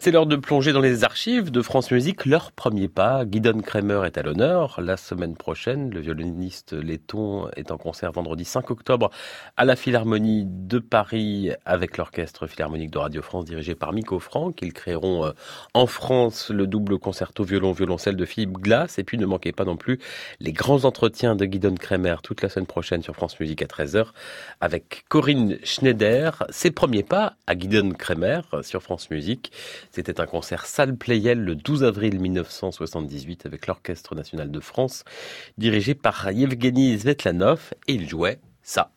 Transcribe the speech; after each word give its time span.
C'est 0.00 0.12
l'heure 0.12 0.26
de 0.26 0.36
plonger 0.36 0.72
dans 0.72 0.80
les 0.80 1.02
archives 1.02 1.50
de 1.50 1.60
France 1.60 1.90
Musique, 1.90 2.24
leur 2.24 2.52
premier 2.52 2.86
pas. 2.86 3.24
Guidon 3.24 3.60
Kremer 3.60 4.02
est 4.06 4.16
à 4.16 4.22
l'honneur. 4.22 4.80
La 4.80 4.96
semaine 4.96 5.34
prochaine, 5.34 5.90
le 5.90 5.98
violoniste 5.98 6.72
letton 6.72 7.48
est 7.56 7.72
en 7.72 7.78
concert 7.78 8.12
vendredi 8.12 8.44
5 8.44 8.70
octobre 8.70 9.10
à 9.56 9.64
la 9.64 9.74
Philharmonie 9.74 10.44
de 10.46 10.78
Paris 10.78 11.50
avec 11.64 11.96
l'Orchestre 11.96 12.46
Philharmonique 12.46 12.92
de 12.92 12.98
Radio 12.98 13.22
France 13.22 13.44
dirigé 13.44 13.74
par 13.74 13.92
Miko 13.92 14.20
Franck. 14.20 14.62
Ils 14.62 14.72
créeront 14.72 15.26
euh, 15.26 15.32
en 15.74 15.88
France 15.88 16.50
le 16.50 16.68
double 16.68 17.00
concerto 17.00 17.42
violon-violoncelle 17.42 18.14
de 18.14 18.24
Philippe 18.24 18.58
Glass. 18.58 19.00
Et 19.00 19.02
puis 19.02 19.18
ne 19.18 19.26
manquez 19.26 19.50
pas 19.50 19.64
non 19.64 19.76
plus 19.76 19.98
les 20.38 20.52
grands 20.52 20.84
entretiens 20.84 21.34
de 21.34 21.44
Guidon 21.44 21.74
Kremer 21.74 22.14
toute 22.22 22.42
la 22.42 22.48
semaine 22.48 22.66
prochaine 22.66 23.02
sur 23.02 23.16
France 23.16 23.40
Musique 23.40 23.62
à 23.62 23.66
13h 23.66 24.10
avec 24.60 25.06
Corinne 25.08 25.58
Schneider. 25.64 26.44
Ses 26.50 26.70
premiers 26.70 27.02
pas 27.02 27.34
à 27.48 27.56
Guidon 27.56 27.90
Kremer 27.98 28.42
sur 28.62 28.80
France 28.80 29.10
Musique. 29.10 29.50
C'était 29.98 30.20
un 30.20 30.26
concert 30.26 30.66
salle 30.66 30.96
Playel 30.96 31.42
le 31.42 31.56
12 31.56 31.82
avril 31.82 32.20
1978 32.20 33.46
avec 33.46 33.66
l'Orchestre 33.66 34.14
national 34.14 34.52
de 34.52 34.60
France, 34.60 35.02
dirigé 35.56 35.96
par 35.96 36.30
Yevgeny 36.30 36.96
Svetlanov, 36.96 37.74
et 37.88 37.94
il 37.94 38.08
jouait 38.08 38.38
ça. 38.62 38.92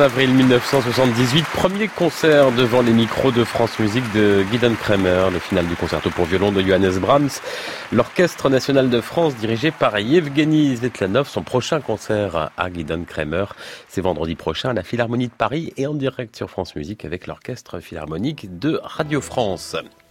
En 0.00 0.04
avril 0.04 0.32
1978, 0.32 1.44
premier 1.44 1.86
concert 1.86 2.52
devant 2.52 2.80
les 2.80 2.94
micros 2.94 3.32
de 3.32 3.44
France 3.44 3.78
Musique 3.78 4.10
de 4.14 4.42
Guidon 4.50 4.74
Kremer, 4.74 5.30
le 5.30 5.38
final 5.38 5.66
du 5.66 5.76
concerto 5.76 6.08
pour 6.08 6.24
violon 6.24 6.52
de 6.52 6.62
Johannes 6.62 6.98
Brahms. 6.98 7.28
L'Orchestre 7.92 8.48
national 8.48 8.88
de 8.88 9.02
France 9.02 9.36
dirigé 9.36 9.70
par 9.70 9.98
Yevgeny 9.98 10.74
Zvetlanov, 10.74 11.28
son 11.28 11.42
prochain 11.42 11.82
concert 11.82 12.50
à 12.56 12.70
Guidon 12.70 13.04
Kremer, 13.06 13.44
c'est 13.88 14.00
vendredi 14.00 14.36
prochain 14.36 14.70
à 14.70 14.72
la 14.72 14.84
Philharmonie 14.84 15.28
de 15.28 15.34
Paris 15.34 15.74
et 15.76 15.86
en 15.86 15.92
direct 15.92 16.34
sur 16.34 16.48
France 16.48 16.76
Musique 16.76 17.04
avec 17.04 17.26
l'Orchestre 17.26 17.80
Philharmonique 17.80 18.58
de 18.58 18.80
Radio 18.82 19.20
France. 19.20 19.76